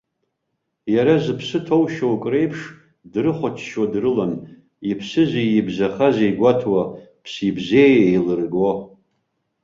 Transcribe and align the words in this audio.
Иара 0.95 1.15
зыԥсы 1.23 1.59
ҭоу 1.65 1.83
шьоукы 1.93 2.29
реиԥш 2.33 2.59
дрыхәаччо 3.11 3.83
дрылан, 3.93 4.33
иԥсызи 4.91 5.49
ибзахази 5.59 6.37
гәаҭо, 6.39 6.81
ԥсибзеи 7.23 7.95
еилырго. 8.07 8.71